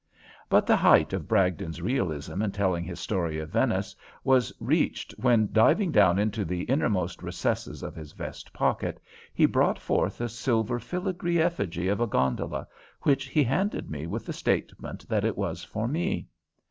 [0.49, 5.49] But the height of Bragdon's realism in telling his story of Venice was reached when,
[5.51, 8.99] diving down into the innermost recesses of his vest pocket,
[9.31, 12.67] he brought forth a silver filigree effigy of a gondola,
[13.03, 16.25] which he handed me with the statement that it was for me.